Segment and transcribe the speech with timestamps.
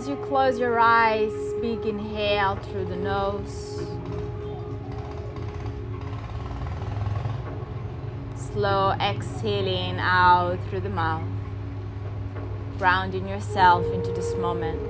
[0.00, 3.82] as you close your eyes, big inhale through the nose.
[8.34, 11.28] Slow exhaling out through the mouth,
[12.78, 14.89] grounding yourself into this moment.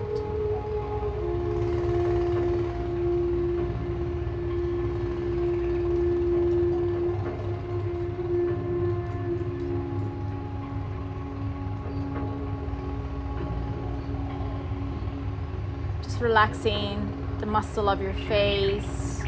[16.21, 19.23] Relaxing the muscle of your face,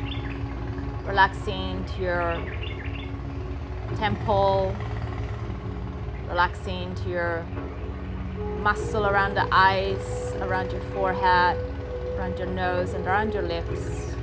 [1.06, 2.44] relaxing to your
[3.96, 4.76] temple,
[6.28, 7.46] relaxing to your
[8.60, 11.56] muscle around the eyes, around your forehead,
[12.18, 14.14] around your nose, and around your lips.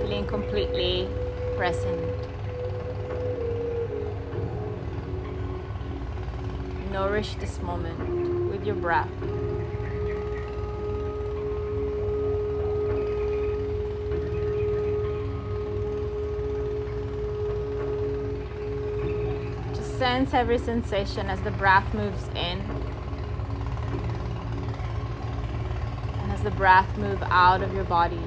[0.00, 1.08] Feeling completely
[1.58, 2.25] present.
[6.96, 9.10] Nourish this moment with your breath.
[19.74, 22.62] Just sense every sensation as the breath moves in.
[26.22, 28.25] And as the breath moves out of your body.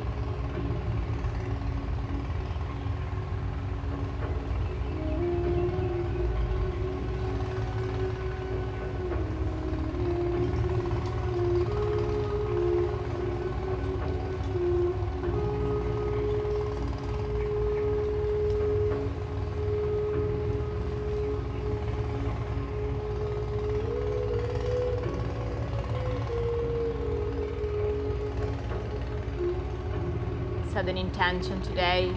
[31.29, 32.11] Intention today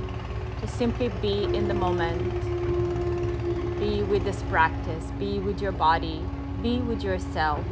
[0.60, 2.18] to simply be in the moment.
[3.78, 6.24] Be with this practice, be with your body,
[6.62, 7.62] be with yourself.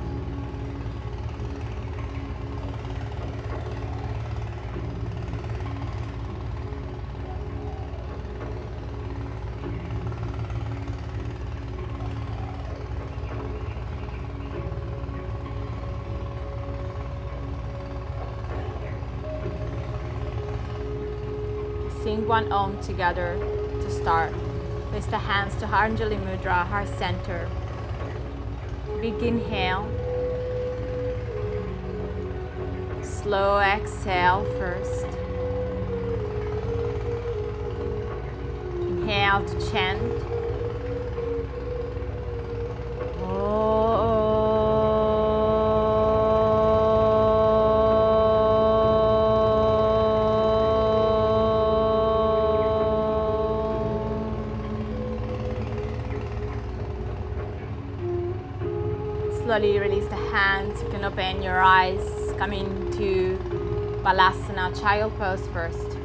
[22.41, 23.37] One Om together
[23.83, 24.33] to start.
[24.91, 27.49] Place the hands to Anjali Mudra, heart center.
[29.01, 29.87] Big inhale.
[33.03, 35.07] Slow exhale first.
[38.81, 40.01] Inhale to chant.
[43.19, 43.70] Slowly
[61.63, 63.39] eyes, coming to
[64.03, 65.97] Balasana, child pose first.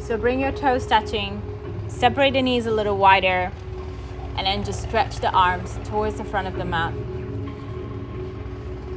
[0.00, 1.40] So bring your toes touching,
[1.88, 3.50] separate the knees a little wider,
[4.36, 6.92] and then just stretch the arms towards the front of the mat.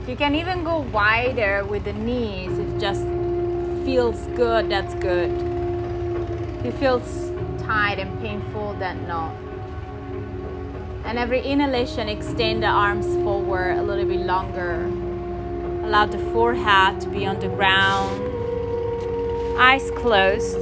[0.08, 3.04] You can even go wider with the knees, if just
[3.86, 5.32] feels good, that's good.
[6.60, 7.32] If it feels
[7.64, 9.32] tight and painful, then no.
[11.06, 14.92] And every inhalation, extend the arms forward a little bit longer.
[15.88, 18.22] Allow the forehead to be on the ground.
[19.58, 20.60] Eyes closed.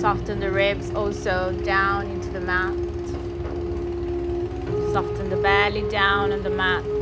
[0.00, 2.74] Soften the ribs also down into the mat.
[4.92, 6.97] Soften the belly down on the mat.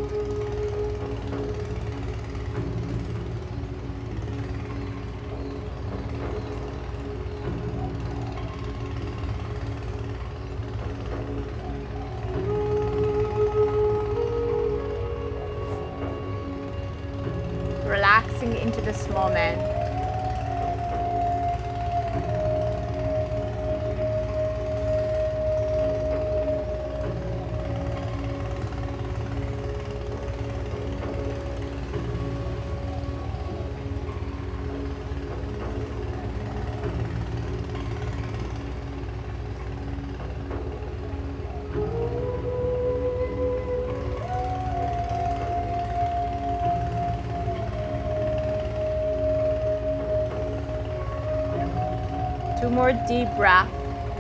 [53.37, 53.71] breath,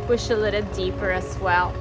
[0.06, 1.74] push a little deeper as well.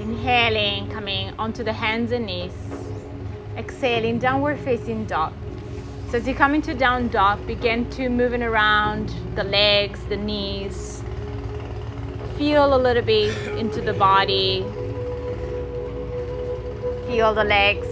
[0.00, 2.52] Inhaling, coming onto the hands and knees.
[3.56, 5.32] Exhaling, downward facing dog.
[6.10, 11.02] So as you come into down dog, begin to moving around the legs, the knees.
[12.36, 14.64] Feel a little bit into the body,
[17.08, 17.88] Feel the legs.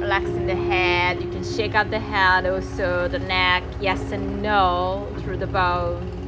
[0.00, 5.06] Relaxing the head, you can shake out the head also, the neck, yes and no
[5.20, 6.19] through the bones.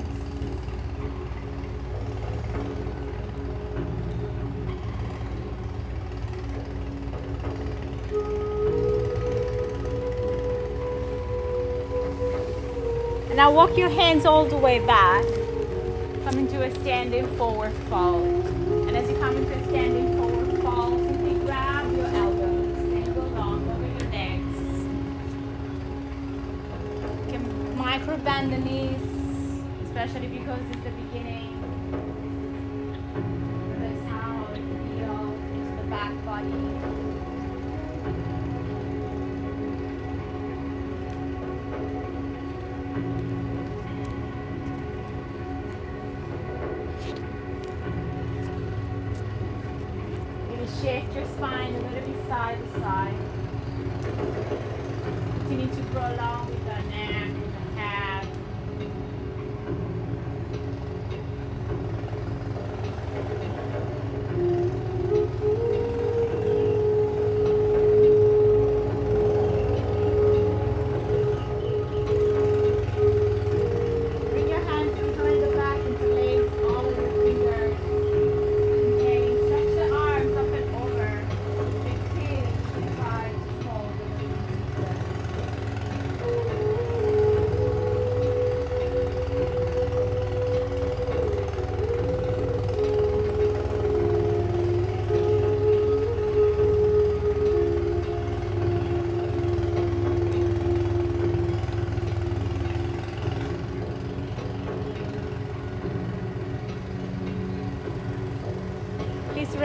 [13.42, 15.24] Now walk your hands all the way back.
[16.22, 18.46] Come into a standing forward fold.
[18.86, 23.22] And as you come into a standing forward fold, simply grab your elbows and go
[23.22, 24.58] long over your legs.
[27.26, 29.02] You can micro bend the knees,
[29.86, 31.50] especially because it's the beginning.
[33.80, 36.81] That's how it feels, the back body.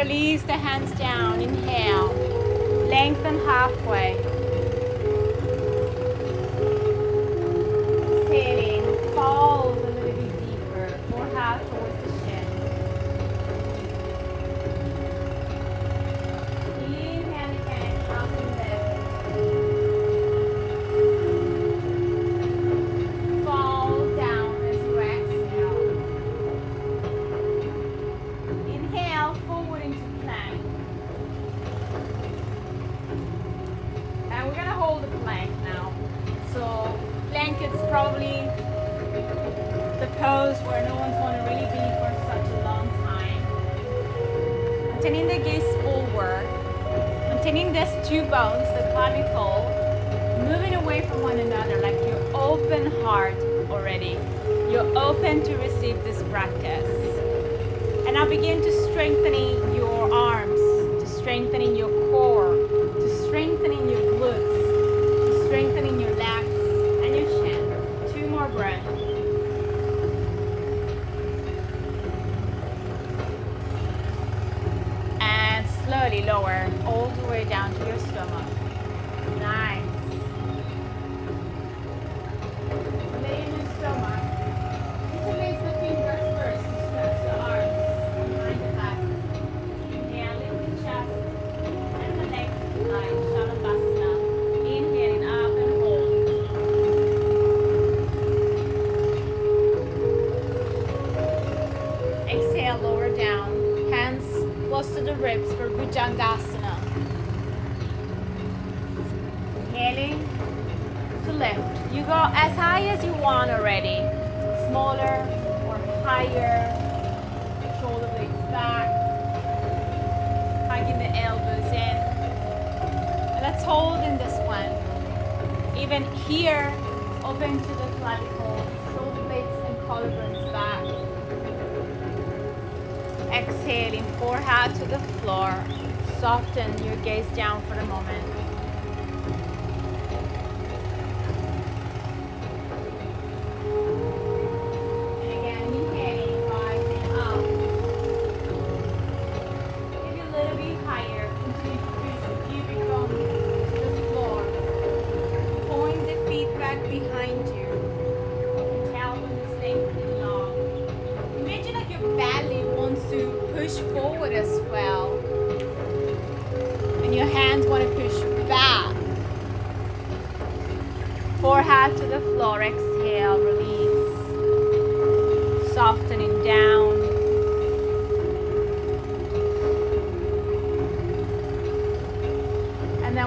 [0.08, 1.42] Release the hands down.
[1.42, 2.14] Inhale.
[2.88, 3.87] Lengthen halfway.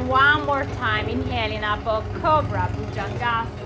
[0.01, 1.85] And one more time, inhaling up,
[2.23, 3.60] cobra, bhujangasana.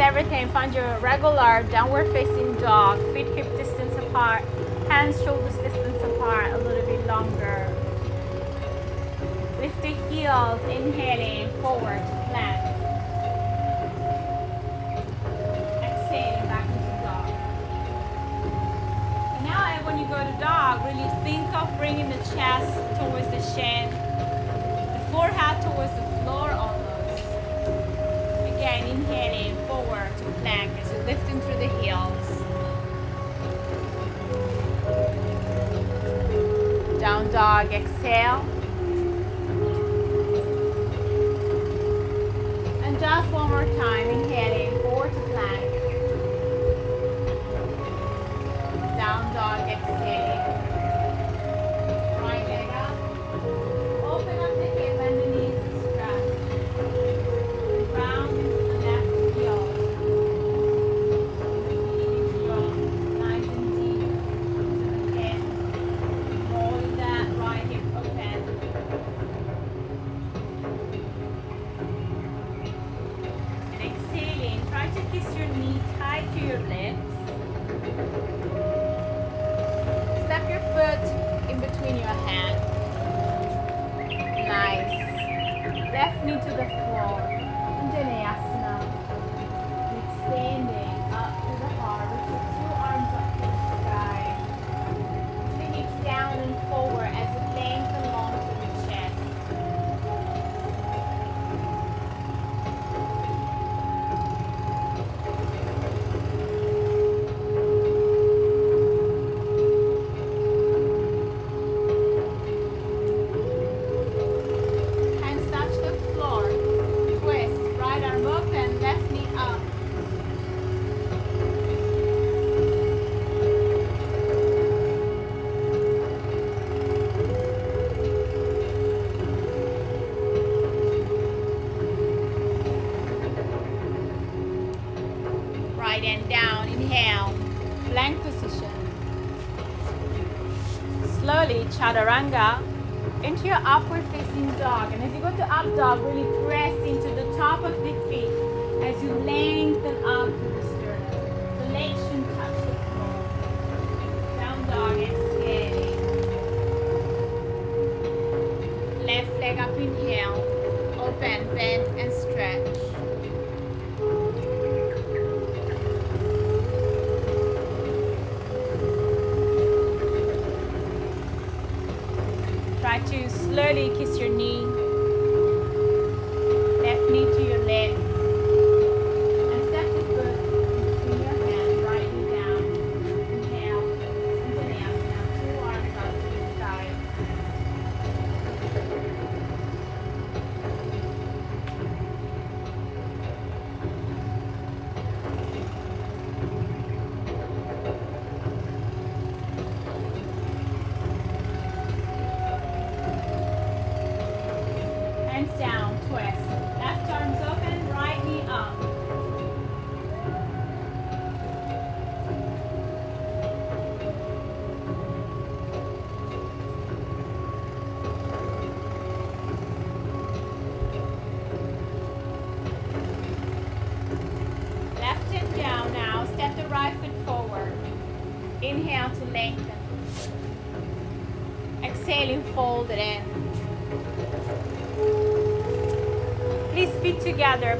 [0.00, 0.48] everything.
[0.50, 2.98] Find your regular downward facing dog.
[3.12, 4.42] Feet hip distance apart.
[4.88, 6.52] Hands shoulders distance apart.
[6.52, 7.72] A little bit longer.
[9.60, 10.60] Lift the heels.
[10.70, 11.35] Inhaling.
[37.56, 38.44] dog exhale.
[42.84, 45.64] And just one more time, inhaling forward to plank.
[48.98, 50.25] Down dog exhale.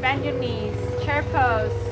[0.06, 1.85] Bend your knees, chair pose,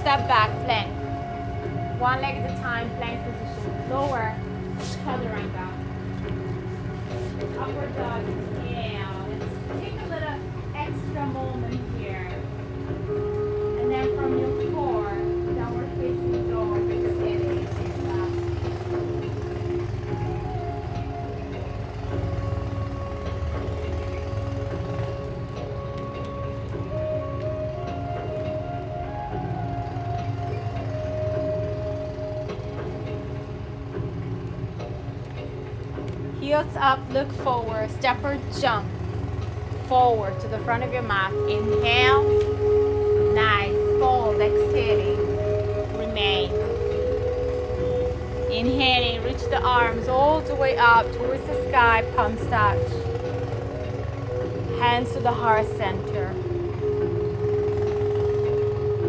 [0.00, 0.39] step back,
[36.60, 38.86] Heels up, look forward, step or jump
[39.88, 41.32] forward to the front of your mat.
[41.32, 42.22] Inhale,
[43.32, 45.16] nice, fold, exhaling,
[45.96, 46.52] remain.
[48.52, 52.76] Inhaling, reach the arms all the way up towards the sky, palms touch.
[54.80, 56.28] Hands to the heart center.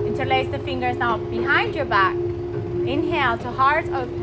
[0.07, 2.15] Interlace the fingers now behind your back.
[2.15, 4.20] Inhale to heart open.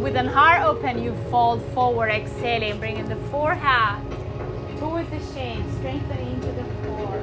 [0.00, 4.00] And with an heart open, you fold forward, exhaling, bringing the forehead
[4.78, 7.22] towards the shin, strengthening into the core.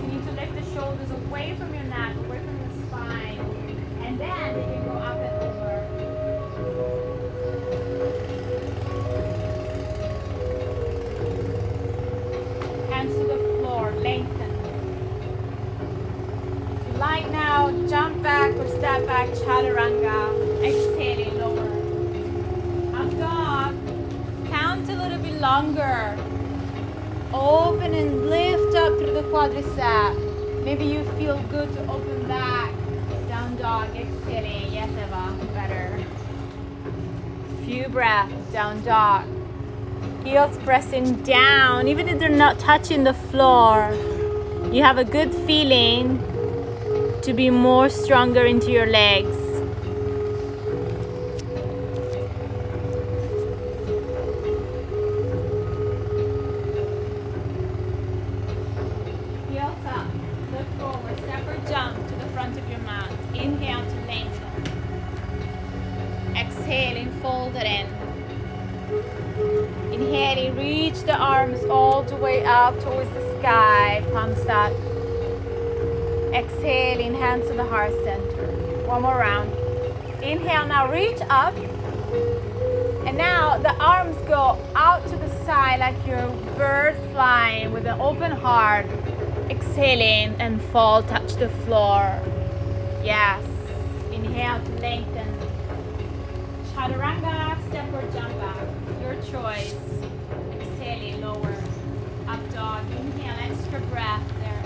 [0.00, 1.05] You need to lift the shoulders
[19.56, 20.18] chaturanga.
[20.62, 21.68] Exhaling, lower.
[23.00, 23.74] Up dog.
[24.48, 26.16] Count a little bit longer.
[27.32, 30.64] Open and lift up through the quadricep.
[30.64, 32.72] Maybe you feel good to open back.
[33.28, 34.72] Down dog, exhaling.
[34.72, 36.04] Yes, Eva, better.
[37.64, 39.24] Few breaths, down dog.
[40.24, 43.92] Heels pressing down, even if they're not touching the floor.
[44.72, 46.18] You have a good feeling
[47.22, 49.35] to be more stronger into your legs.
[90.76, 92.20] Fall, touch the floor.
[93.02, 93.42] Yes.
[94.12, 95.38] Inhale to lengthen.
[96.74, 98.68] Chaturanga, step or jump back.
[99.00, 99.74] Your choice.
[100.60, 101.56] Exhaling, lower.
[102.28, 102.84] Up dog.
[102.90, 104.64] Inhale, extra breath there.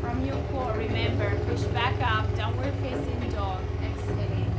[0.00, 3.60] From your core, remember, push back up, downward facing dog.
[3.82, 4.52] Exhaling.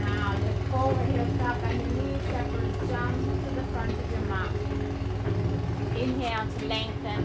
[0.00, 2.88] Now look forward, heels up, and your knees separate.
[2.88, 3.14] Jump
[3.44, 4.50] to the front of your mat.
[5.96, 7.22] Inhale to lengthen.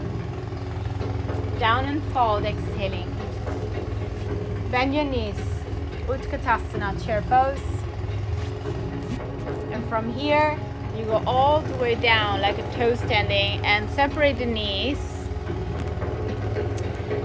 [1.58, 3.10] Down and fold, exhaling.
[4.70, 5.40] Bend your knees.
[6.06, 7.60] Utkatasana, chair pose.
[9.70, 10.58] And from here,
[10.96, 14.98] you go all the way down like a toe standing and separate the knees.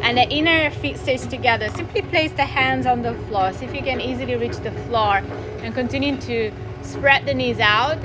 [0.04, 1.70] And the inner feet stays together.
[1.70, 3.54] Simply place the hands on the floor.
[3.54, 5.18] See if you can easily reach the floor
[5.64, 6.52] and continue to
[6.84, 8.04] spread the knees out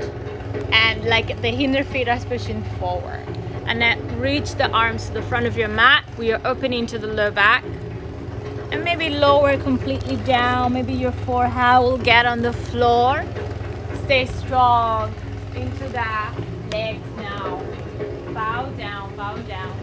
[0.71, 3.25] and like the inner feet are pushing forward.
[3.67, 6.05] And then reach the arms to the front of your mat.
[6.17, 7.63] We are opening to the low back
[8.71, 10.73] and maybe lower completely down.
[10.73, 13.23] Maybe your forehead will get on the floor.
[14.03, 15.13] Stay strong
[15.55, 16.05] into the
[16.71, 17.61] legs now.
[18.33, 19.75] Bow down, bow down.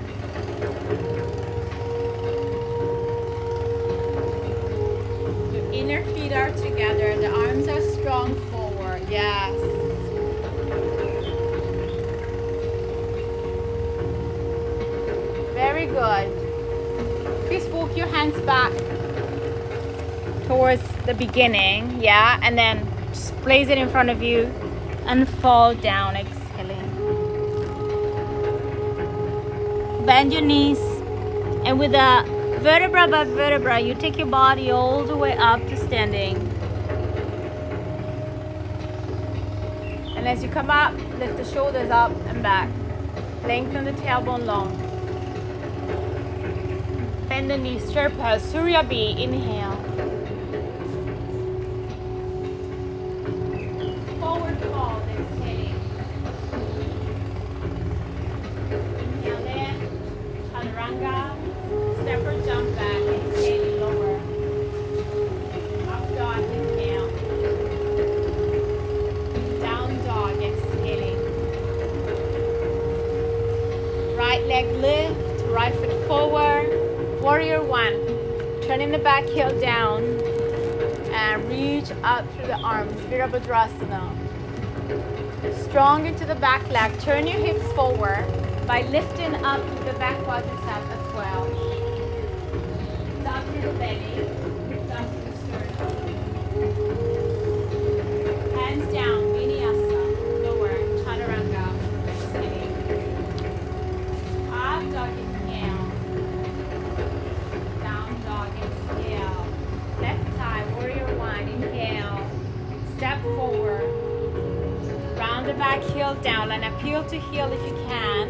[5.53, 7.17] Your inner feet are together.
[7.17, 9.03] The arms are strong forward.
[9.09, 9.55] Yes.
[15.55, 16.44] Very good.
[17.97, 18.73] Your hands back
[20.49, 24.53] towards the beginning, yeah, and then just place it in front of you
[25.07, 26.91] and fall down, exhaling.
[30.05, 30.81] Bend your knees,
[31.65, 32.25] and with a
[32.61, 36.37] vertebra by vertebra, you take your body all the way up to standing.
[40.17, 42.69] And as you come up, lift the shoulders up and back.
[43.45, 44.84] Lengthen the tailbone long.
[47.35, 49.74] Bend the chair pose, Surya B, inhale.
[77.25, 77.95] Warrior one.
[78.65, 80.05] Turning the back heel down
[81.11, 82.93] and reach up through the arms.
[83.09, 84.13] Virabhadrasana.
[85.65, 86.93] Strong into the back leg.
[87.01, 88.27] Turn your hips forward
[88.67, 91.47] by lifting up the back quadricep as well.
[93.55, 94.34] To the belly.
[116.05, 118.29] Heel down and appeal to heel if you can.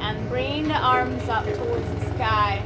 [0.00, 2.62] And bring the arms up towards the sky.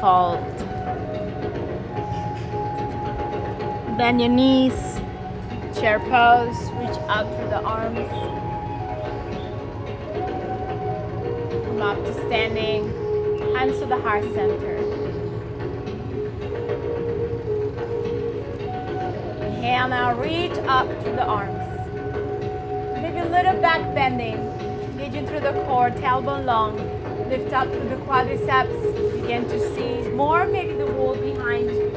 [0.00, 0.40] Fold.
[3.96, 5.00] Bend your knees,
[5.74, 8.08] chair pose, reach up through the arms.
[11.64, 12.88] Come up to standing,
[13.54, 14.76] hands to the heart center.
[19.46, 21.64] Inhale now, reach up to the arms.
[23.00, 24.36] Maybe a little back bending.
[24.98, 26.76] Engaging through the core, tailbone long.
[27.28, 29.15] Lift up through the quadriceps.
[29.26, 31.90] Begin to see more, maybe the wall behind you.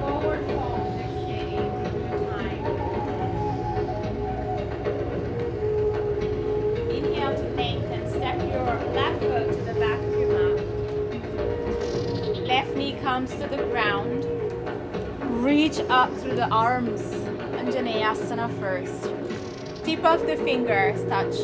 [0.00, 1.72] Forward fold, exhaling.
[6.90, 8.02] Inhale to lengthen.
[8.10, 10.58] Step your left foot to the back of your mat.
[12.46, 14.26] Left knee comes to the ground.
[15.42, 17.00] Reach up through the arms.
[17.00, 19.13] Anjaneyasana first.
[20.04, 21.34] Tip of the fingers touch.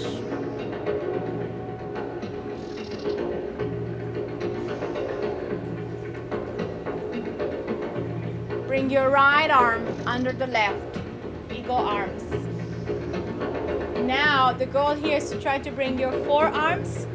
[8.66, 10.98] Bring your right arm under the left.
[11.50, 12.22] Eagle arms.
[14.06, 17.06] Now, the goal here is to try to bring your forearms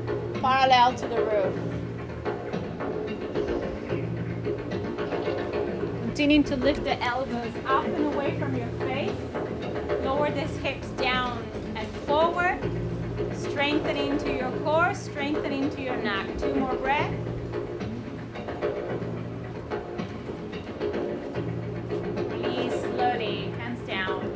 [0.42, 1.54] parallel to the roof.
[6.06, 9.45] Continuing to lift the elbows up and away from your face.
[10.16, 11.44] Lower the hips down
[11.76, 12.58] and forward.
[13.34, 16.26] Strengthening to your core, strengthening to your neck.
[16.38, 17.14] Two more breaths.
[22.32, 24.32] Release slowly, hands down.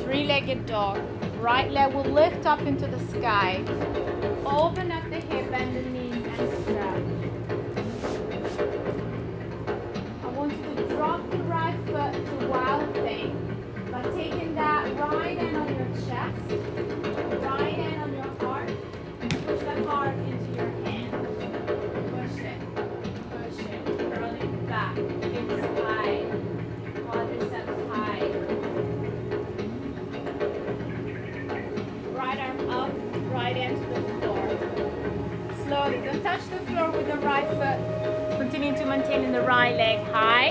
[0.00, 1.00] Three-legged dog.
[1.40, 3.62] Right leg will lift up into the sky.
[4.44, 6.95] Open up the hip, and the knees, and stretch.
[38.66, 40.50] To maintain in the right leg high.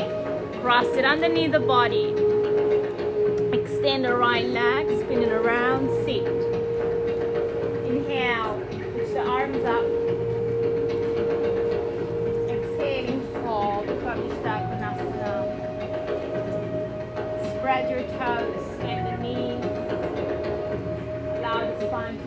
[0.62, 2.15] Cross it underneath the body.
[3.54, 6.25] Extend the right leg, spin it around, sit.
[7.86, 8.62] Inhale,
[8.93, 9.84] push the arms up.
[12.49, 14.89] Exhaling, fold, Konasana.
[17.58, 19.65] Spread your toes and the knees.
[21.38, 22.17] Allow the spine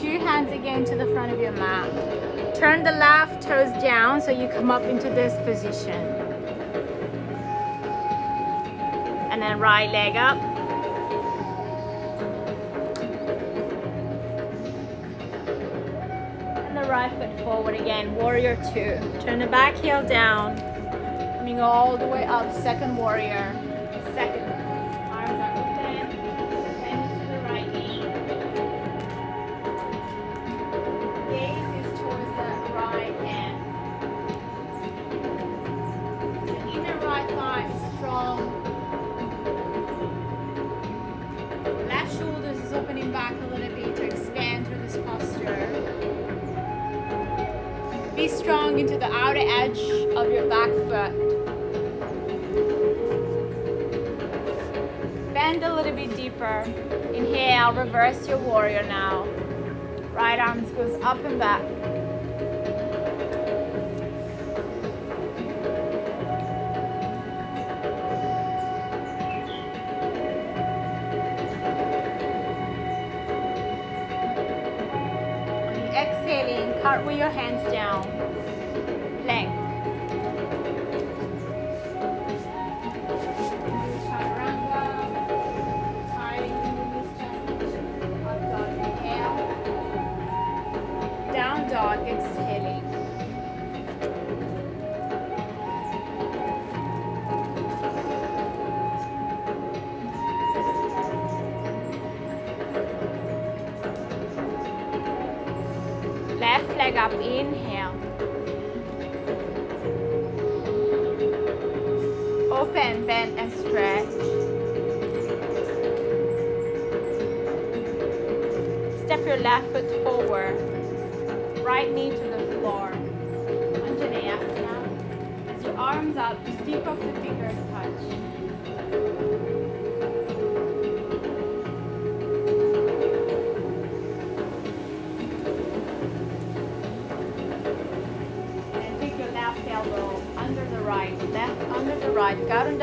[0.00, 2.54] two hands again to the front of your mat.
[2.54, 6.00] Turn the left toes down so you come up into this position.
[9.30, 10.38] And then right leg up.
[16.56, 19.00] And the right foot forward again, warrior two.
[19.20, 20.56] Turn the back heel down,
[21.38, 23.47] coming all the way up, second warrior.
[48.78, 49.80] Into the outer edge
[50.14, 51.12] of your back foot.
[55.34, 56.60] Bend a little bit deeper.
[57.12, 59.24] Inhale, reverse your warrior now.
[60.14, 61.67] Right arms goes up and back.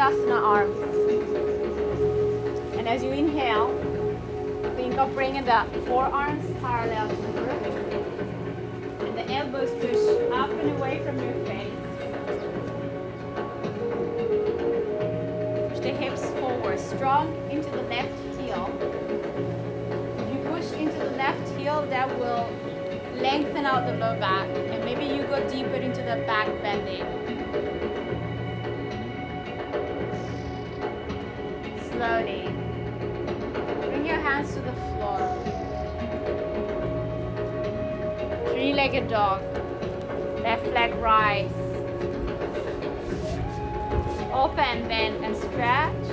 [0.06, 0.78] Garudasana arms.
[2.78, 3.74] And as you inhale,
[4.76, 9.02] think of bringing the forearms parallel to the roof.
[9.02, 9.98] And the elbows push
[10.32, 11.72] up and away from your face.
[15.70, 18.70] Push the hips forward, strong into the left heel.
[20.20, 22.48] If you push into the left heel, that will
[23.15, 24.48] lengthen out the low back.
[24.50, 27.14] And maybe you go deeper into the back bending.
[38.86, 39.41] Three-legged dog.
[40.43, 41.52] Left leg rise.
[44.32, 46.06] Open, bend, and stretch.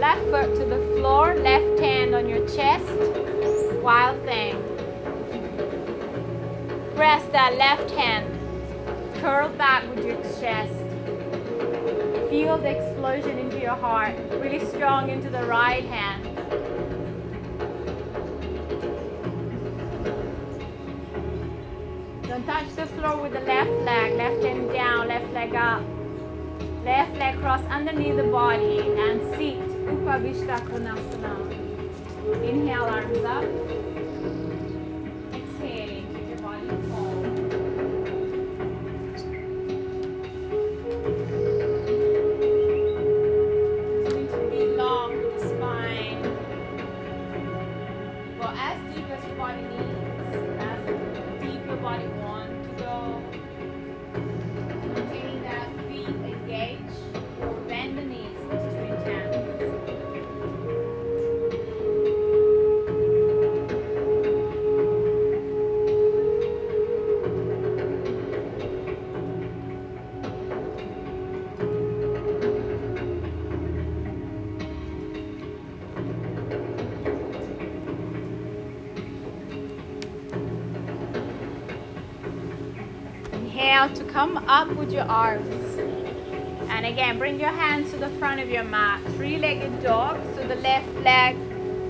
[0.00, 2.88] Left foot to the floor, left hand on your chest.
[3.82, 4.56] Wild thing.
[6.96, 8.26] Press that left hand.
[9.16, 10.72] Curl back with your chest.
[12.30, 14.14] Feel the explosion into your heart.
[14.40, 16.21] Really strong into the right hand.
[22.46, 24.16] Touch the floor with the left leg.
[24.16, 25.82] Left hand down, left leg up.
[26.84, 29.60] Left leg cross underneath the body and seat.
[29.86, 31.34] Upavishta Konasana.
[32.42, 33.71] Inhale, arms up.
[84.52, 85.78] Up with your arms.
[86.68, 89.00] And again, bring your hands to the front of your mat.
[89.16, 90.20] Three-legged dog.
[90.34, 91.38] So the left leg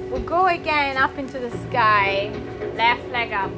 [0.09, 2.31] will go again up into the sky.
[2.77, 3.51] Left leg up.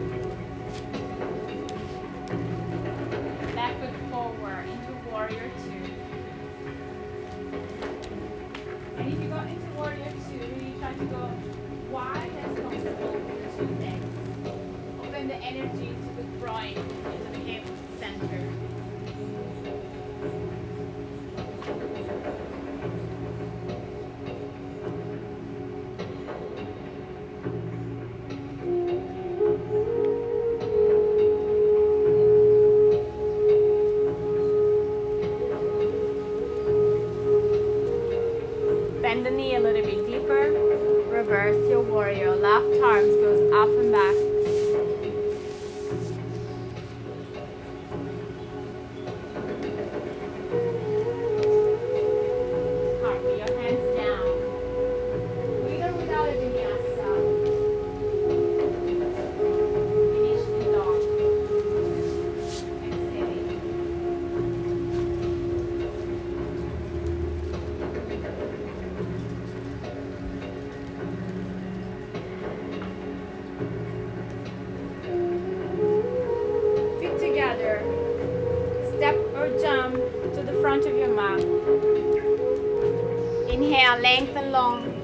[83.94, 85.02] Inhale, lengthen long.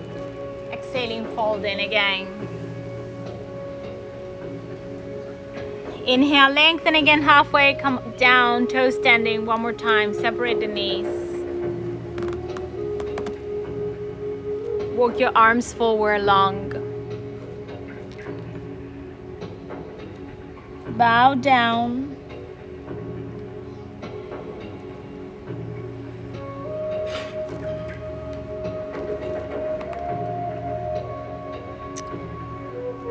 [0.73, 2.27] Exhaling, fold in again.
[6.07, 10.13] Inhale, lengthen again halfway, come down, toe standing one more time.
[10.13, 11.07] Separate the knees.
[14.97, 16.71] Walk your arms forward long.
[20.97, 22.10] Bow down.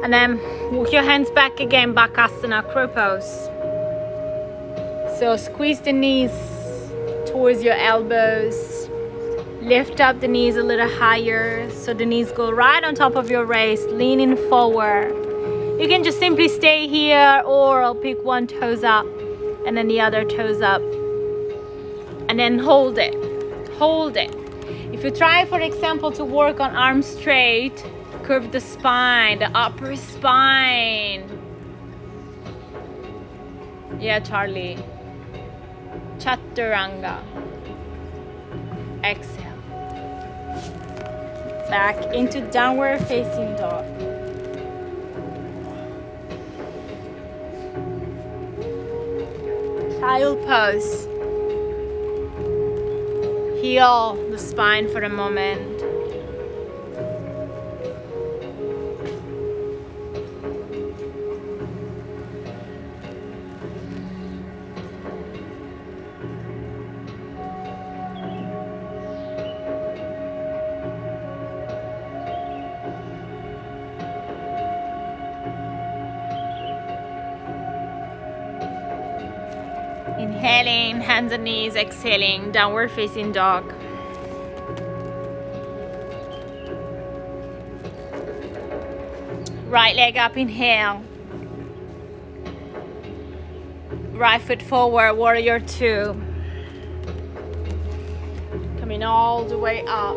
[0.09, 3.29] And then walk your hands back again, Bakasana, crow pose.
[5.19, 6.31] So squeeze the knees
[7.27, 8.89] towards your elbows.
[9.61, 13.29] Lift up the knees a little higher so the knees go right on top of
[13.29, 15.11] your waist, leaning forward.
[15.79, 19.05] You can just simply stay here or I'll pick one toes up
[19.67, 20.81] and then the other toes up.
[22.27, 23.13] And then hold it.
[23.73, 24.33] Hold it.
[24.91, 27.85] If you try, for example, to work on arms straight,
[28.29, 31.23] curve the spine, the upper spine.
[33.99, 34.77] Yeah, Charlie.
[36.19, 37.23] Chaturanga.
[39.03, 39.59] Exhale.
[41.71, 43.83] Back into downward facing dog.
[49.99, 51.07] Child pose.
[53.59, 55.78] Heal the spine for a moment.
[81.09, 83.73] Hands and knees, exhaling, downward facing dog.
[89.65, 91.01] Right leg up, inhale.
[94.11, 96.13] Right foot forward, warrior two.
[98.79, 100.15] Coming all the way up.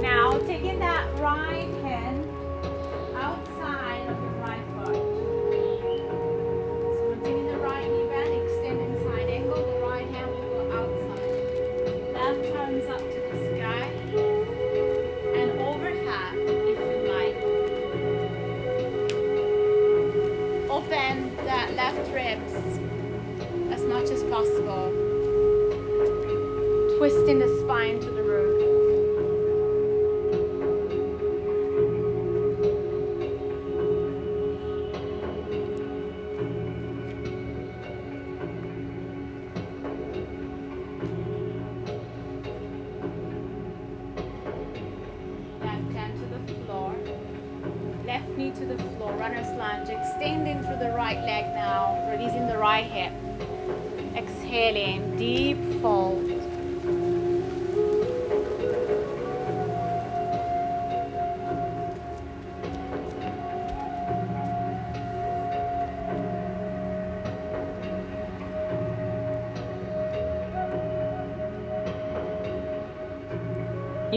[0.00, 1.68] Now taking that right
[24.12, 24.92] as possible.
[26.98, 28.21] Twisting the spine to the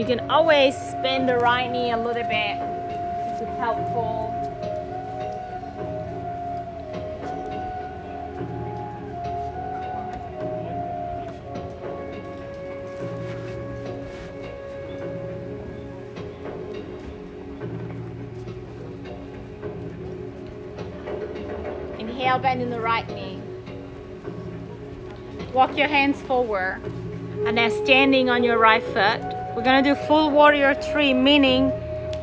[0.06, 2.58] You can always bend the right knee a little bit
[3.32, 4.32] if it's helpful.
[21.98, 23.42] Inhale, bend in the right knee.
[25.52, 26.80] Walk your hands forward
[27.44, 29.35] and now standing on your right foot.
[29.66, 31.72] Gonna do full warrior three, meaning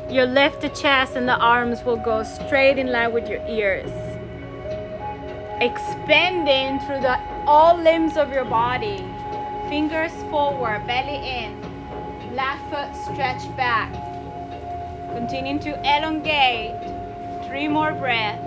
[0.09, 3.91] your lift the chest and the arms will go straight in line with your ears.
[5.59, 9.05] Expanding through the all limbs of your body.
[9.67, 12.33] Fingers forward, belly in.
[12.33, 13.91] Left foot stretch back.
[15.13, 16.79] Continuing to elongate.
[17.49, 18.42] Three more breaths.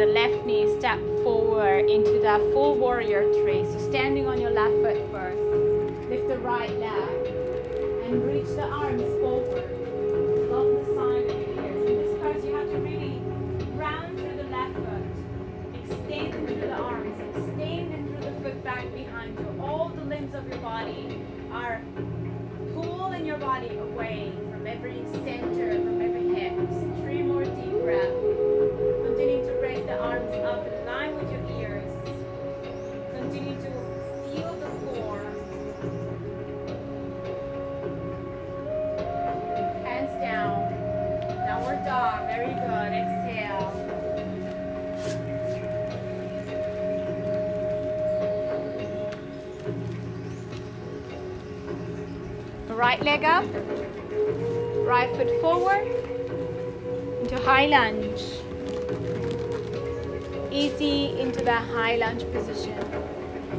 [0.00, 3.62] The left knee, step forward into that full warrior three.
[3.66, 4.19] So standing
[52.90, 53.44] Right leg up.
[54.84, 55.86] Right foot forward
[57.20, 58.20] into high lunge.
[60.50, 62.74] Easy into the high lunge position.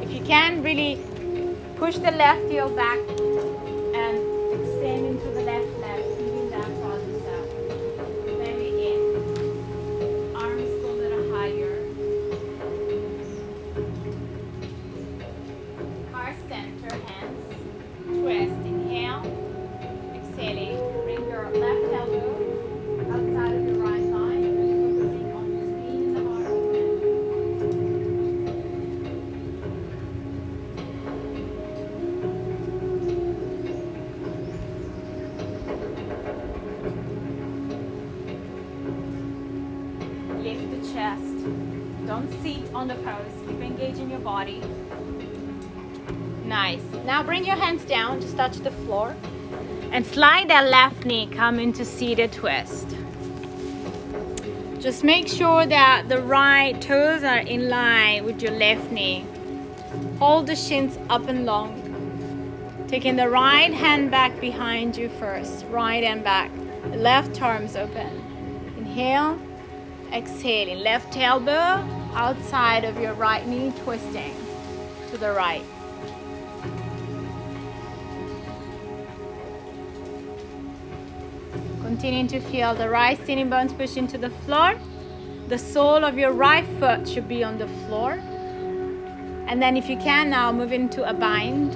[0.02, 1.00] If you can, really
[1.78, 3.00] push the left heel back
[51.12, 52.88] come into seated twist.
[54.80, 59.26] Just make sure that the right toes are in line with your left knee.
[60.20, 62.86] Hold the shins up and long.
[62.88, 65.66] Taking the right hand back behind you first.
[65.66, 66.50] Right hand back.
[66.94, 68.74] Left arms open.
[68.78, 69.38] Inhale.
[70.14, 70.80] Exhaling.
[70.80, 74.34] Left elbow outside of your right knee, twisting
[75.10, 75.64] to the right.
[82.02, 84.74] Continuing to feel the right sitting bones push into the floor.
[85.50, 88.14] The sole of your right foot should be on the floor.
[89.46, 91.76] And then if you can now move into a bind.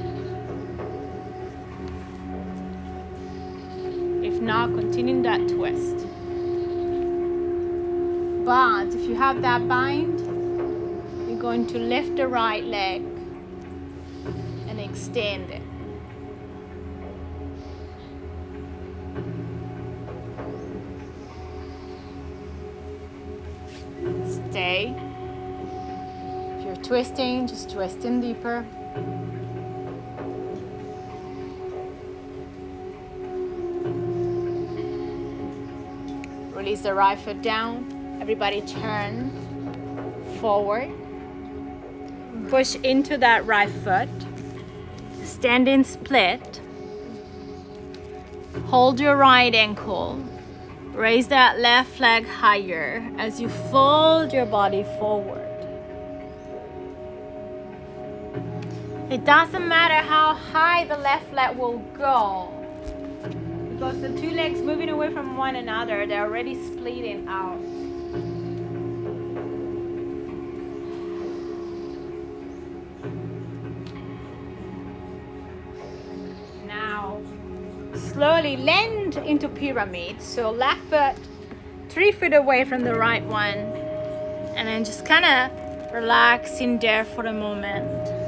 [4.26, 6.08] If not, continue that twist.
[8.46, 10.22] But if you have that bind,
[11.30, 13.04] you're going to lift the right leg
[14.68, 15.65] and extend it.
[24.84, 28.66] If you're twisting, just twist in deeper.
[36.54, 38.18] Release the right foot down.
[38.20, 39.32] Everybody turn
[40.42, 40.92] forward.
[42.50, 44.10] Push into that right foot.
[45.24, 46.62] Standing split.
[48.68, 50.24] Hold your right ankle.
[50.96, 55.42] Raise that left leg higher as you fold your body forward.
[59.12, 62.50] It doesn't matter how high the left leg will go
[63.74, 67.60] because the two legs moving away from one another, they're already splitting out.
[76.66, 77.20] Now,
[77.94, 80.22] slowly land into pyramid.
[80.22, 81.16] So left foot
[81.90, 83.58] three feet away from the right one,
[84.56, 88.26] and then just kind of relax in there for a moment.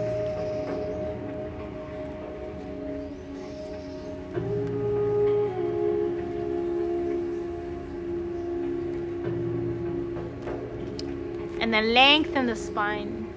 [11.59, 13.27] and then lengthen the spine.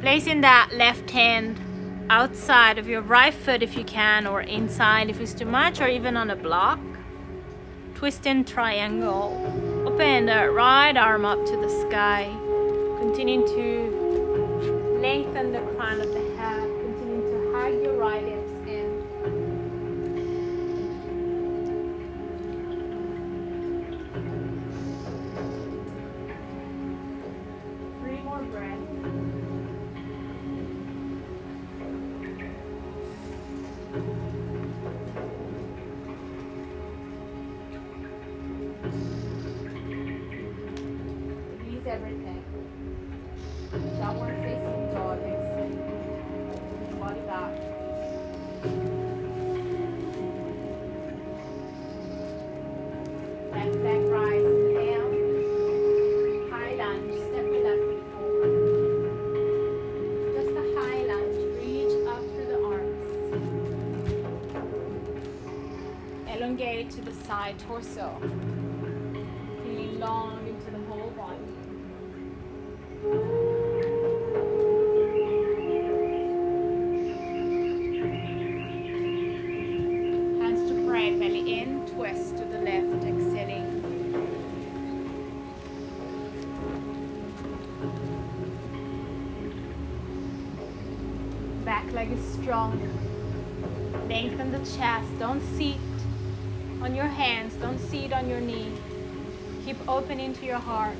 [0.00, 1.58] Placing that left hand
[2.10, 5.88] outside of your right foot if you can, or inside if it's too much, or
[5.88, 6.80] even on a block.
[7.94, 9.84] Twisting triangle.
[9.86, 12.24] Open the right arm up to the sky.
[12.98, 16.37] Continuing to lengthen the crown of the head.
[100.08, 100.96] Keep opening to your heart.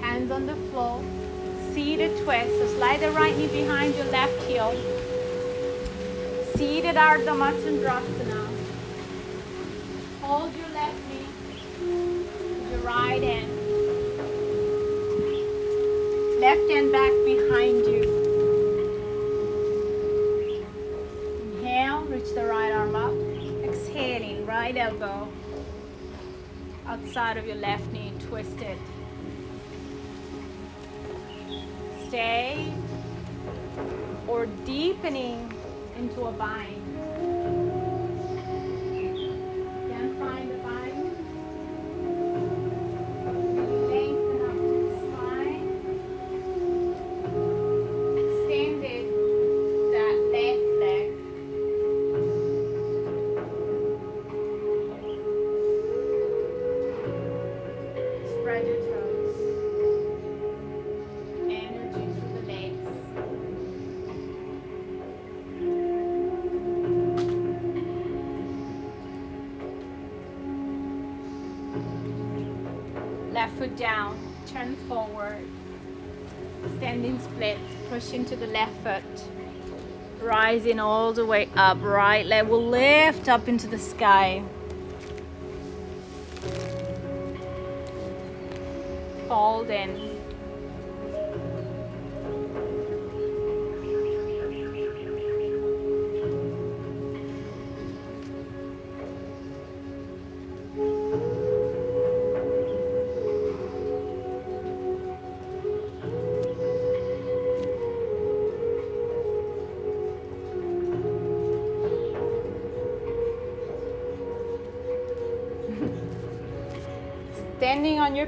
[0.00, 1.02] Hands on the floor.
[1.72, 2.50] Seated twist.
[2.58, 4.70] So slide the right knee behind your left heel.
[6.54, 8.46] Seated Ardha Matsyendrasana.
[10.22, 11.26] Hold your left knee
[12.70, 13.50] your right hand.
[16.40, 18.13] Left hand back behind you.
[24.64, 25.28] Right elbow
[26.86, 28.78] outside of your left knee, twist it.
[32.08, 32.72] Stay
[34.26, 35.52] or deepening
[35.98, 36.83] into a bind.
[78.14, 79.02] Push into the left foot.
[80.22, 84.42] Rising all the way up, right leg will lift up into the sky.
[89.28, 90.03] Fold in.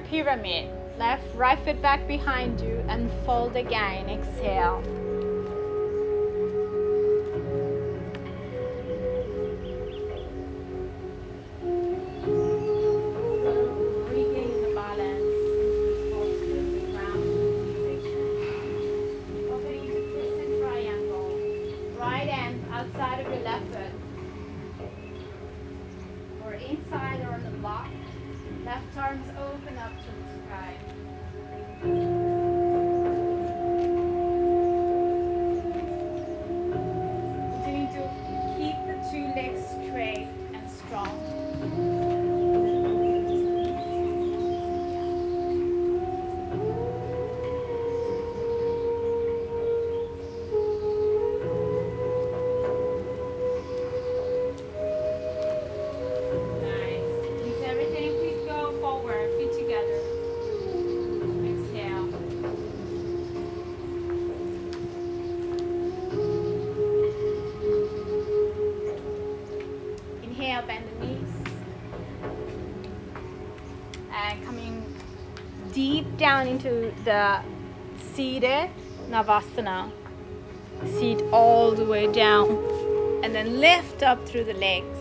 [0.09, 4.09] Pyramid, left right foot back behind you and fold again.
[4.09, 4.83] Exhale.
[76.37, 77.41] Down into the
[78.13, 78.69] seated
[79.09, 79.91] Navasana.
[80.85, 82.49] Seat all the way down.
[83.23, 84.99] And then lift up through the legs.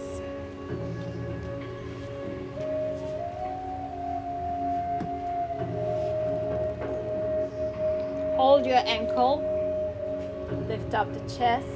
[8.38, 9.44] Hold your ankle.
[10.70, 11.75] Lift up the chest.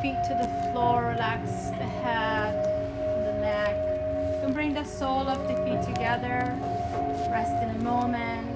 [0.00, 1.06] Feet to the floor.
[1.06, 2.54] Relax the head
[3.24, 3.76] the neck.
[4.34, 6.56] You can bring the sole of the feet together.
[7.30, 8.46] Rest in a moment.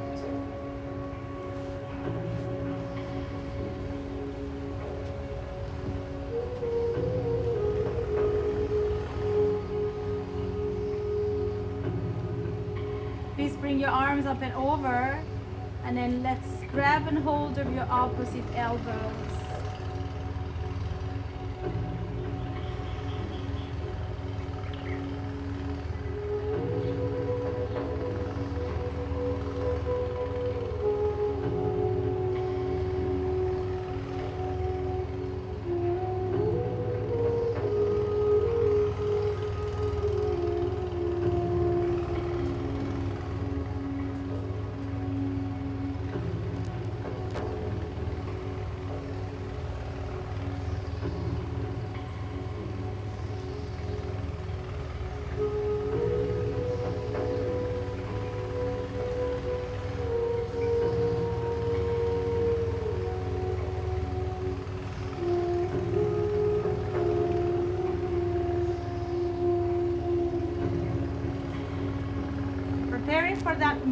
[13.35, 15.23] Please bring your arms up and over.
[15.85, 19.22] And then let's grab and hold of your opposite elbows.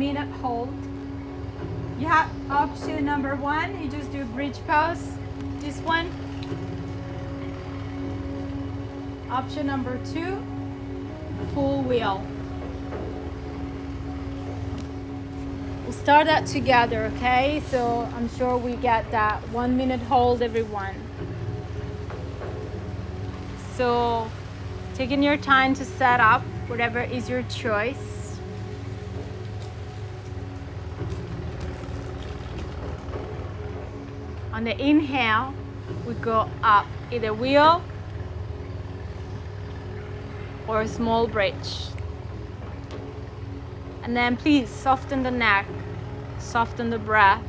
[0.01, 0.73] Minute hold.
[1.99, 5.13] You have option number one, you just do bridge pose.
[5.59, 6.11] This one.
[9.31, 10.43] Option number two,
[11.53, 12.27] full wheel.
[15.85, 17.63] We'll start that together, okay?
[17.69, 20.95] So I'm sure we get that one minute hold, everyone.
[23.77, 24.31] So
[24.95, 28.20] taking your time to set up whatever is your choice.
[34.61, 35.55] On the inhale,
[36.07, 37.83] we go up either wheel
[40.69, 41.87] or a small bridge.
[44.03, 45.67] And then please soften the neck,
[46.39, 47.43] soften the breath.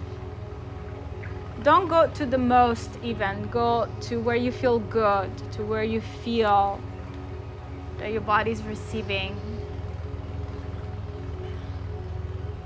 [1.64, 6.00] Don't go to the most even, go to where you feel good, to where you
[6.00, 6.80] feel
[7.98, 9.36] that your body's receiving.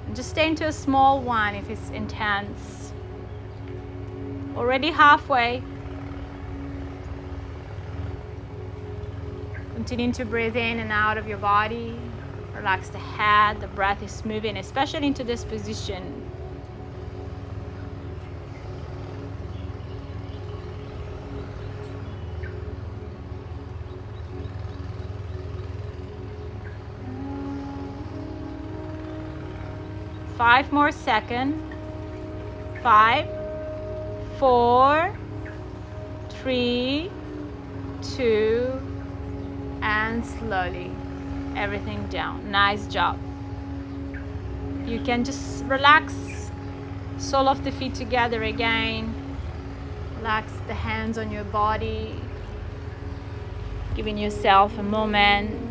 [0.05, 2.84] And Just stay into a small one if it's intense.
[4.55, 5.61] Already halfway.
[9.75, 11.99] Continuing to breathe in and out of your body.
[12.55, 16.31] Relax the head, the breath is moving, especially into this position.
[30.37, 31.61] Five more seconds.
[32.81, 33.27] Five,
[34.39, 35.15] four,
[36.29, 37.09] three,
[38.15, 38.71] two,
[39.81, 40.91] and slowly
[41.55, 42.51] everything down.
[42.51, 43.17] Nice job.
[44.85, 46.51] You can just relax,
[47.17, 49.13] sole of the feet together again.
[50.17, 52.15] Relax the hands on your body,
[53.95, 55.64] giving yourself a moment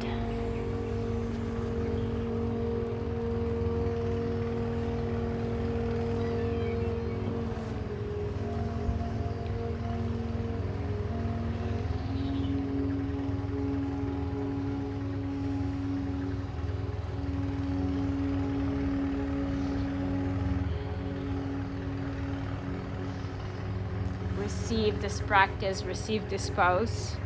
[24.85, 27.17] receive this practice, receive this pose.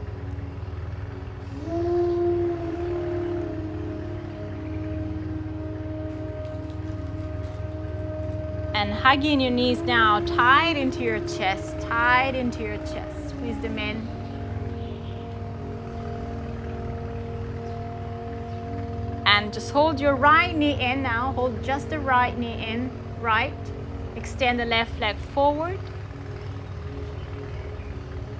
[8.74, 13.30] And hugging your knees now, tied into your chest, tied into your chest.
[13.30, 14.06] Squeeze them in.
[19.26, 21.32] And just hold your right knee in now.
[21.32, 22.88] Hold just the right knee in,
[23.20, 23.52] right.
[24.14, 25.80] Extend the left leg forward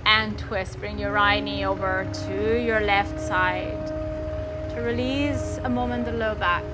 [0.09, 0.79] and twist.
[0.81, 3.87] Bring your right knee over to your left side
[4.71, 6.65] to release a moment the low back.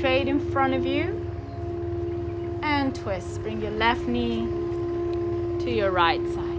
[0.00, 1.30] Straight in front of you.
[2.62, 3.42] And twist.
[3.42, 4.46] Bring your left knee
[5.62, 6.49] to your right side.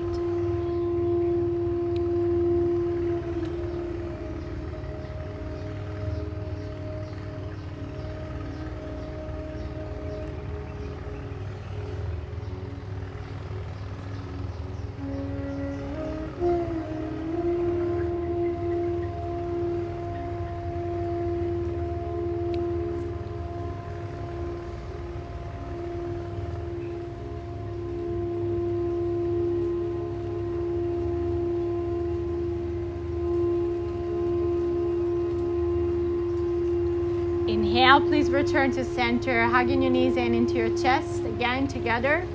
[38.41, 41.23] Return to center, hugging your knees in into your chest.
[41.25, 42.25] Again, together.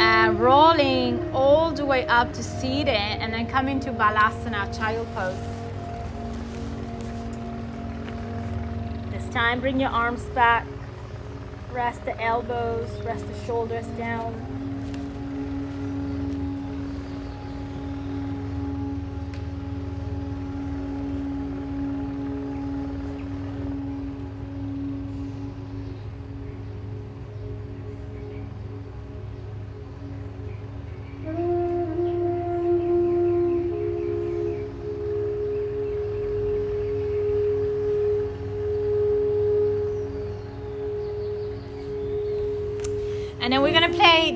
[0.00, 5.38] And rolling all the way up to seated and then coming to Balasana, child pose.
[9.12, 10.66] This time, bring your arms back.
[11.70, 14.63] Rest the elbows, rest the shoulders down.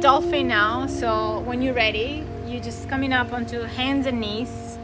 [0.00, 0.86] Dolphin now.
[0.86, 4.78] So when you're ready, you're just coming up onto hands and knees.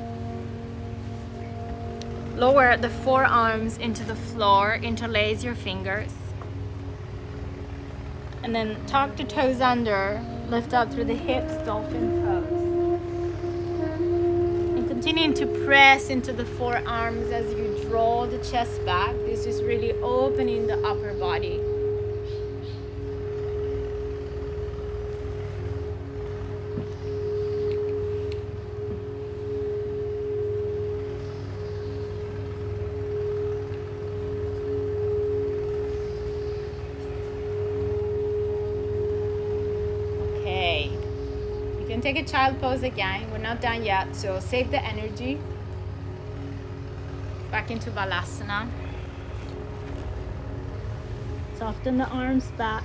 [2.35, 6.13] Lower the forearms into the floor, interlace your fingers.
[8.43, 12.51] And then tuck the toes under, lift up through the hips, dolphin pose.
[14.77, 19.15] And continuing to press into the forearms as you draw the chest back.
[19.25, 21.61] This is really opening the upper body.
[40.41, 40.91] Okay.
[42.27, 43.31] Child pose again.
[43.31, 45.39] We're not done yet, so save the energy.
[47.51, 48.69] Back into Balasana.
[51.59, 52.83] Soften the arms back.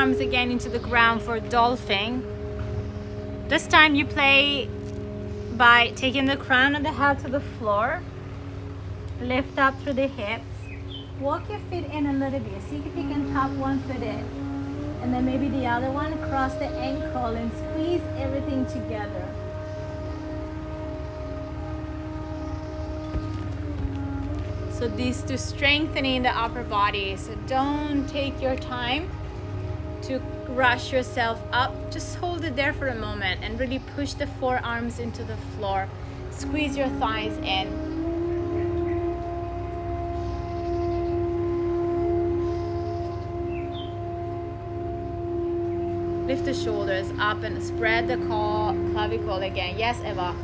[0.00, 2.24] Forearms again into the ground for dolphin,
[3.48, 4.66] this time you play
[5.58, 8.00] by taking the crown of the head to the floor,
[9.20, 10.42] lift up through the hips,
[11.20, 14.24] walk your feet in a little bit, see if you can tap one foot in,
[15.02, 19.28] and then maybe the other one, cross the ankle and squeeze everything together.
[24.72, 27.14] So these to strengthening the upper body.
[27.18, 29.10] So don't take your time
[30.50, 31.90] rush yourself up.
[31.90, 35.88] Just hold it there for a moment and really push the forearms into the floor.
[36.30, 37.88] Squeeze your thighs in.
[46.26, 49.76] Lift the shoulders up and spread the clavicle again.
[49.78, 50.34] Yes, Eva.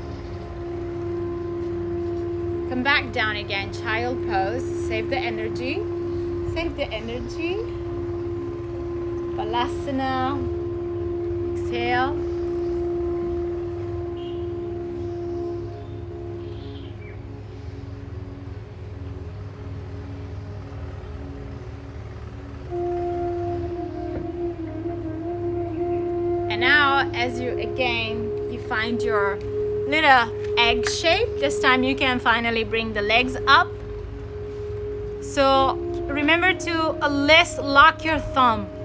[2.68, 4.64] Come back down again, child pose.
[4.88, 5.76] Save the energy.
[6.52, 7.61] Save the energy.
[9.47, 10.36] Balasana.
[11.53, 12.11] Exhale.
[26.51, 29.36] And now, as you again, you find your
[29.86, 31.28] little egg shape.
[31.38, 33.68] This time you can finally bring the legs up.
[35.20, 35.76] So
[36.09, 38.76] remember to uh, at least lock your thumb.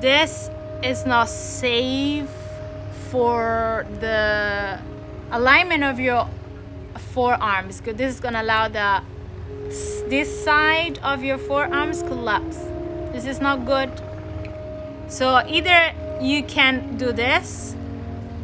[0.00, 0.50] This
[0.82, 2.30] is not safe
[3.10, 4.80] for the
[5.30, 6.28] alignment of your
[7.12, 9.02] forearms because this is going to allow the
[10.08, 12.58] this side of your forearms collapse.
[13.12, 13.90] This is not good.
[15.08, 17.76] So either you can do this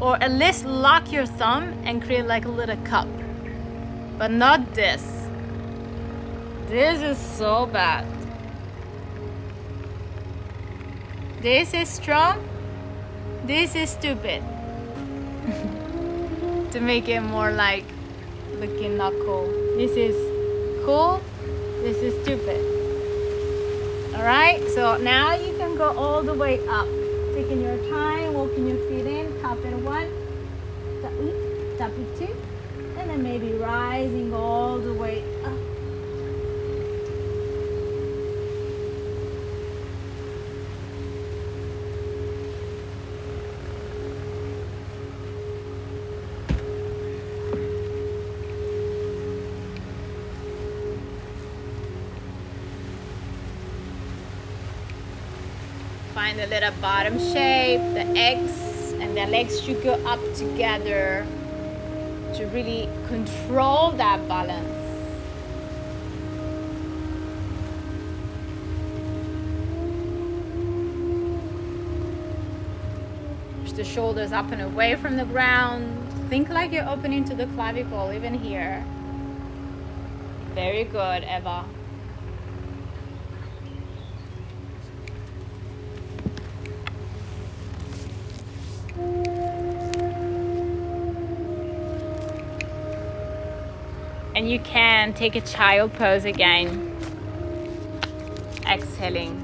[0.01, 3.09] or at least lock your thumb and create like a little cup
[4.19, 5.29] but not this
[6.69, 8.16] this is so bad
[11.43, 12.49] this is strong.
[13.45, 14.43] This is stupid.
[16.73, 17.85] To make it more like
[18.61, 19.47] looking not cool.
[19.79, 20.17] This is
[20.85, 21.23] cool.
[21.81, 22.61] This is stupid.
[24.15, 26.89] All right so now you can go all the way up.
[27.33, 30.11] Taking your time walking your feet in tap it one,
[31.01, 32.37] tap it, tap it two,
[32.99, 35.66] and then maybe rising all the way up.
[56.27, 61.25] Find the little bottom shape, the eggs and the legs should go up together
[62.35, 64.67] to really control that balance.
[73.63, 75.87] Push the shoulders up and away from the ground.
[76.29, 78.85] Think like you're opening to the clavicle, even here.
[80.57, 81.65] Very good, Eva.
[94.49, 96.97] You can take a child pose again.
[98.67, 99.43] Exhaling.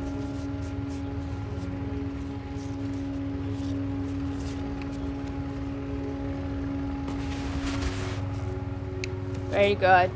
[9.50, 10.10] Very good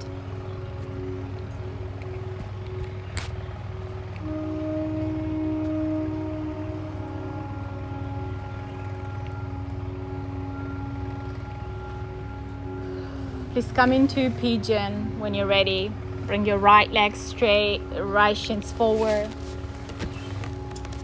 [13.57, 15.91] Please come into pigeon when you're ready.
[16.27, 19.31] Bring your right leg straight, right shins forward.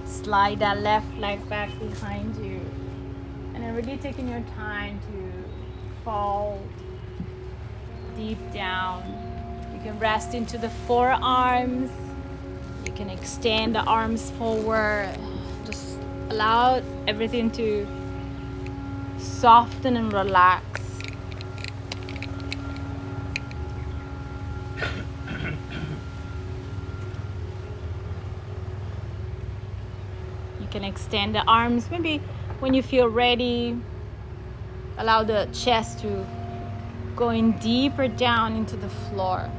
[0.04, 2.60] Slide that left leg back behind you.
[3.54, 5.32] And then really taking your time to
[6.04, 6.60] fall
[8.18, 9.02] deep down.
[9.74, 11.90] You can rest into the forearms.
[12.84, 15.16] You can extend the arms forward.
[15.64, 15.96] Just
[16.28, 17.86] allow everything to
[19.16, 20.72] soften and relax.
[30.72, 31.90] can extend the arms.
[31.90, 32.22] Maybe
[32.60, 33.78] when you feel ready
[34.96, 36.26] allow the chest to
[37.16, 39.50] going deeper down into the floor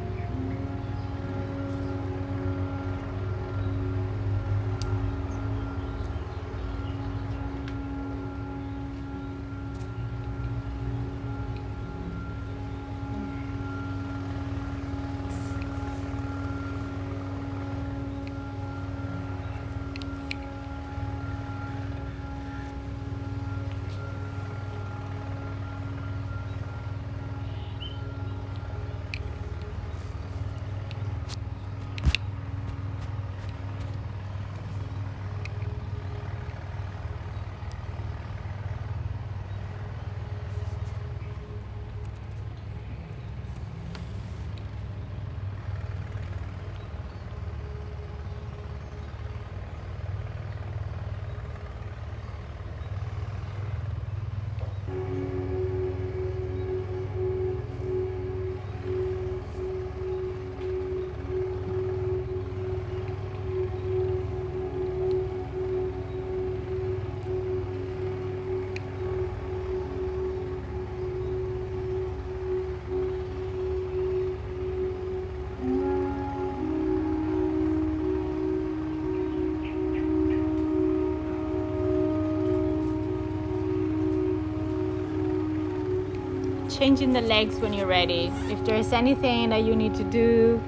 [86.84, 88.30] changing the legs when you're ready.
[88.50, 90.62] If there's anything that you need to do,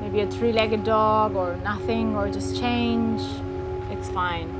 [0.00, 3.20] maybe a three legged dog or nothing, or just change,
[3.90, 4.57] it's fine.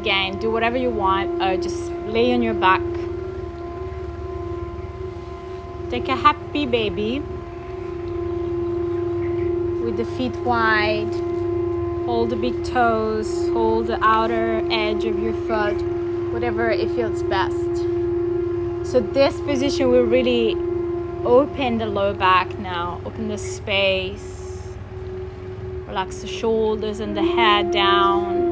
[0.00, 2.82] Again do whatever you want, or just lay on your back.
[5.90, 7.20] Take a happy baby
[9.84, 11.12] with the feet wide.
[12.06, 15.78] Hold the big toes, hold the outer edge of your foot,
[16.32, 17.76] whatever it feels best.
[18.90, 20.54] So, this position will really
[21.24, 24.38] open the lower back now, open the space.
[25.86, 28.49] Relax the shoulders and the head down.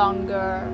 [0.00, 0.69] Longer.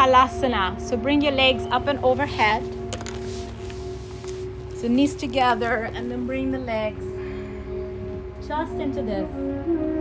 [0.00, 0.80] Halasana.
[0.80, 2.62] So bring your legs up and overhead.
[4.74, 7.04] So knees together and then bring the legs
[8.48, 9.99] just into this.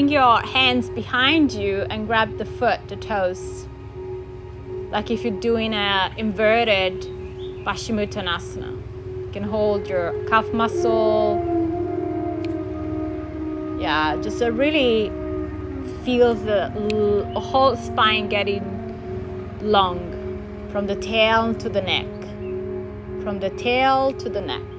[0.00, 3.68] Bring your hands behind you and grab the foot, the toes.
[4.90, 7.02] Like if you're doing a inverted
[7.66, 8.70] Paschimottanasana.
[9.26, 11.36] You can hold your calf muscle.
[13.78, 15.10] Yeah, just a really
[16.02, 16.70] feels the
[17.34, 18.64] whole spine getting
[19.60, 19.98] long
[20.72, 22.08] from the tail to the neck.
[23.22, 24.69] From the tail to the neck.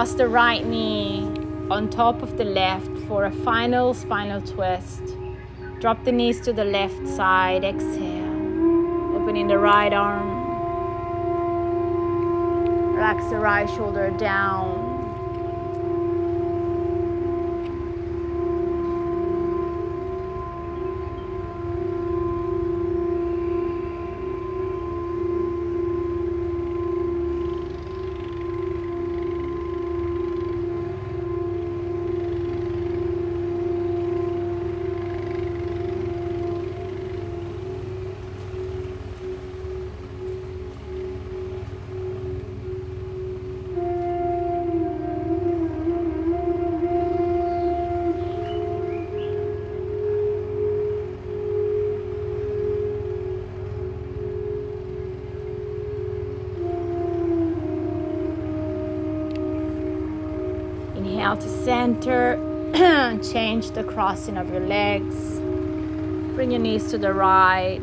[0.00, 1.30] Cross the right knee
[1.70, 5.02] on top of the left for a final spinal twist.
[5.78, 9.14] Drop the knees to the left side, exhale.
[9.14, 10.26] Opening the right arm.
[12.94, 14.89] Relax the right shoulder down.
[61.30, 62.36] To center.
[63.22, 65.38] Change the crossing of your legs.
[66.34, 67.80] Bring your knees to the right.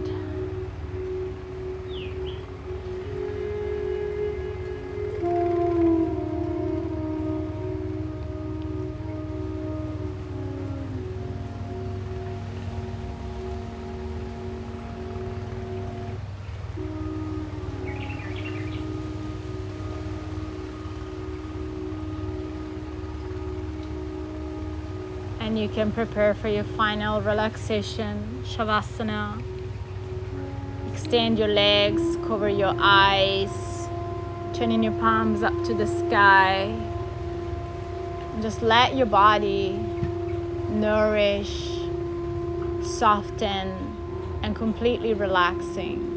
[25.78, 29.40] Can prepare for your final relaxation, Shavasana.
[30.92, 33.88] Extend your legs, cover your eyes,
[34.56, 36.76] turning your palms up to the sky.
[38.42, 39.74] Just let your body
[40.70, 41.70] nourish,
[42.82, 43.68] soften,
[44.42, 46.17] and completely relaxing.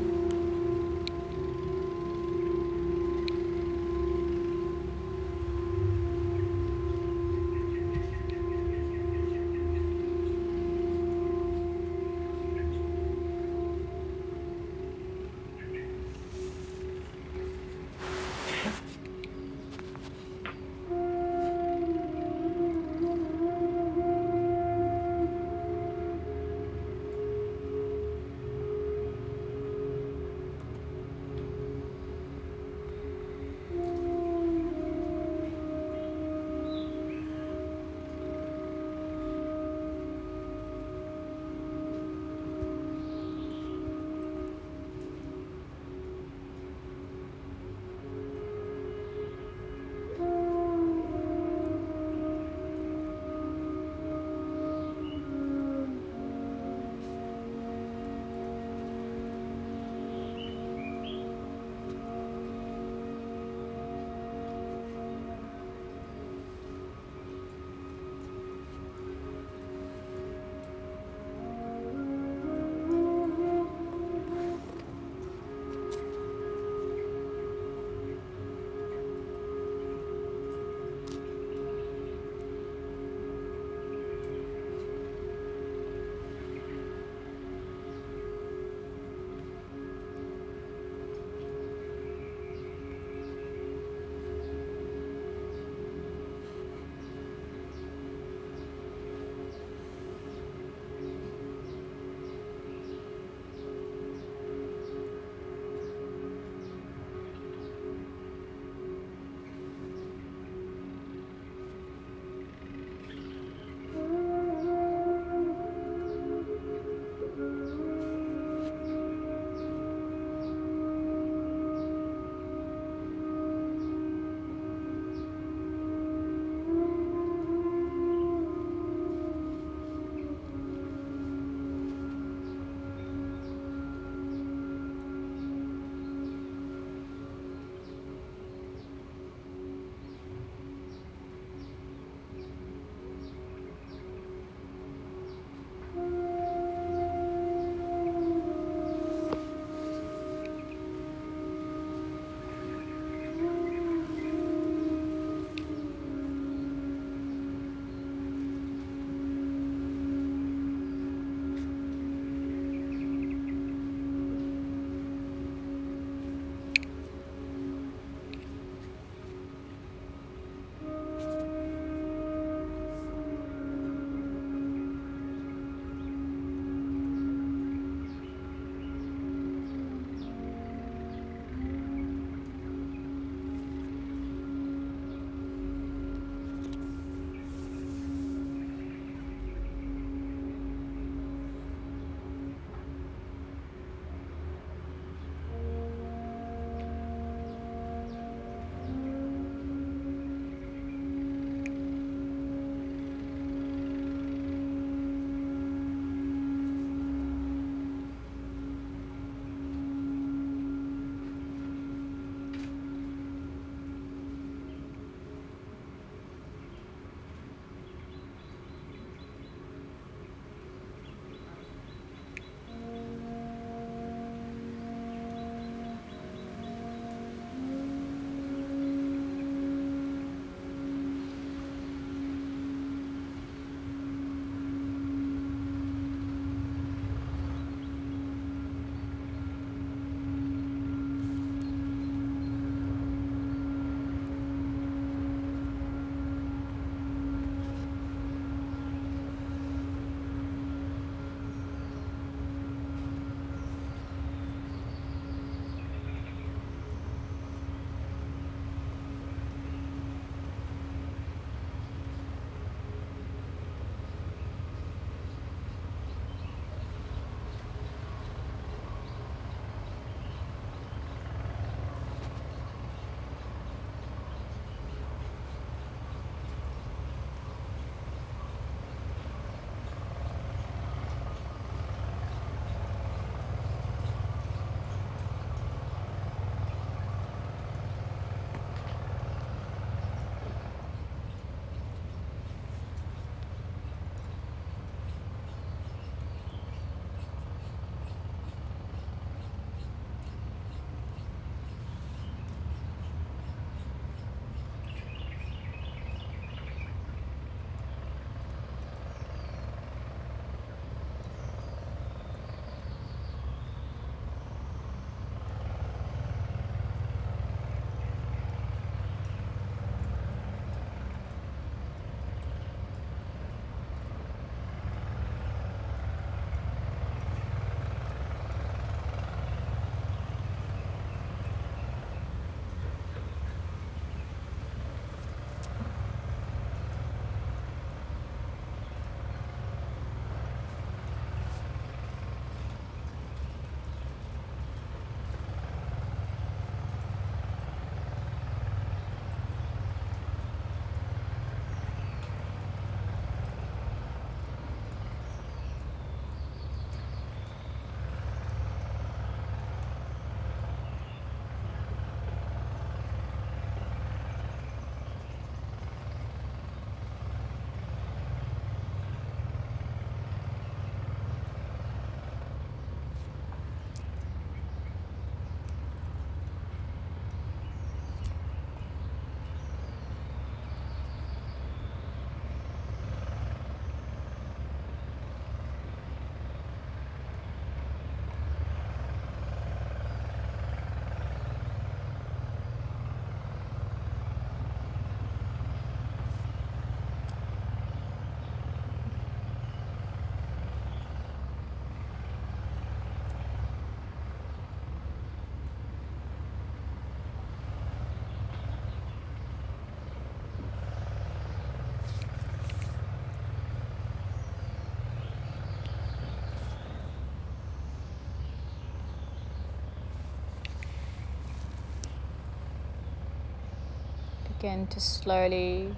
[424.61, 425.95] Begin to slowly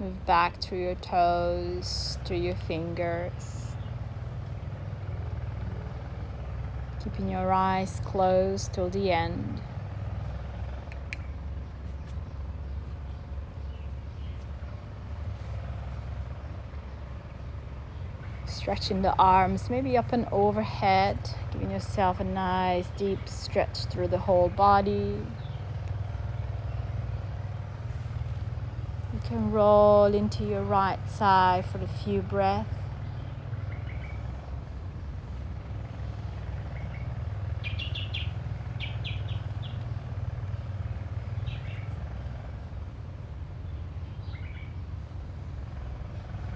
[0.00, 3.74] move back through your toes, through your fingers.
[7.04, 9.60] Keeping your eyes closed till the end.
[18.46, 21.18] Stretching the arms, maybe up and overhead,
[21.52, 25.18] giving yourself a nice deep stretch through the whole body.
[29.28, 32.66] Can roll into your right side for a few breaths.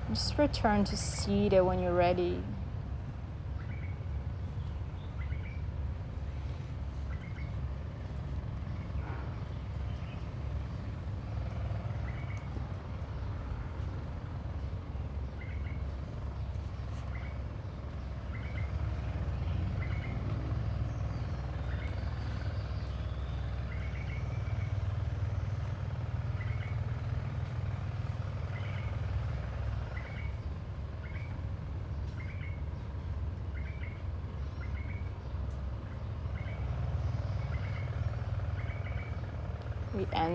[0.09, 2.43] Just return to seated when you're ready.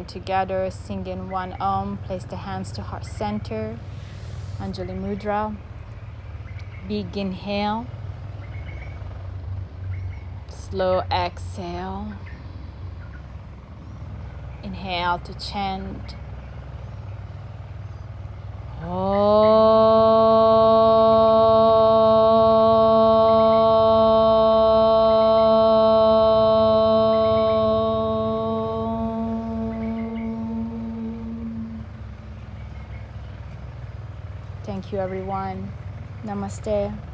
[0.06, 1.98] Together singing one Om.
[1.98, 3.80] Place the hands to heart center.
[4.60, 5.56] Anjali Mudra.
[6.88, 7.86] Big inhale.
[10.50, 12.14] Slow exhale.
[14.64, 16.16] Inhale to chant.
[18.84, 20.17] Om.
[36.48, 37.07] Namaste.